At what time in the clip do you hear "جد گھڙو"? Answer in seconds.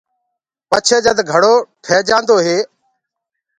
1.05-1.55